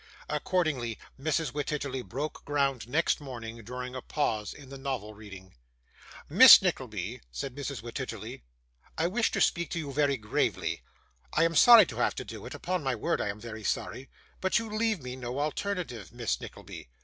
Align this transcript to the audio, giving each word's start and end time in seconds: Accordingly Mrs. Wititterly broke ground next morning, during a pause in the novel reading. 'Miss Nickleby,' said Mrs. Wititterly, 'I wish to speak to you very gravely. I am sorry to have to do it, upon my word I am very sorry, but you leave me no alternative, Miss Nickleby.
Accordingly 0.29 0.97
Mrs. 1.19 1.51
Wititterly 1.51 2.01
broke 2.01 2.43
ground 2.43 2.89
next 2.89 3.21
morning, 3.21 3.63
during 3.63 3.93
a 3.93 4.01
pause 4.01 4.51
in 4.51 4.69
the 4.69 4.77
novel 4.79 5.13
reading. 5.13 5.53
'Miss 6.27 6.59
Nickleby,' 6.59 7.21
said 7.31 7.53
Mrs. 7.55 7.83
Wititterly, 7.83 8.41
'I 8.97 9.05
wish 9.05 9.29
to 9.29 9.39
speak 9.39 9.69
to 9.69 9.77
you 9.77 9.93
very 9.93 10.17
gravely. 10.17 10.81
I 11.33 11.43
am 11.43 11.53
sorry 11.55 11.85
to 11.85 11.97
have 11.97 12.15
to 12.15 12.25
do 12.25 12.47
it, 12.47 12.55
upon 12.55 12.81
my 12.81 12.95
word 12.95 13.21
I 13.21 13.29
am 13.29 13.39
very 13.39 13.63
sorry, 13.63 14.09
but 14.39 14.57
you 14.57 14.71
leave 14.71 15.03
me 15.03 15.15
no 15.15 15.37
alternative, 15.39 16.11
Miss 16.11 16.41
Nickleby. 16.41 16.89